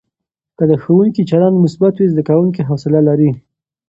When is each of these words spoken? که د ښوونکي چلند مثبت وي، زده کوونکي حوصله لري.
که 0.57 0.63
د 0.71 0.73
ښوونکي 0.81 1.21
چلند 1.31 1.57
مثبت 1.65 1.93
وي، 1.95 2.07
زده 2.13 2.23
کوونکي 2.29 2.61
حوصله 2.69 2.99
لري. 3.07 3.29